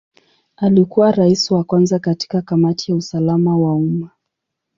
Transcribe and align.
Alikuwa 0.57 1.11
Rais 1.11 1.51
wa 1.51 1.63
kwanza 1.63 1.99
katika 1.99 2.41
Kamati 2.41 2.91
ya 2.91 2.97
usalama 2.97 3.57
wa 3.57 3.73
umma. 3.75 4.09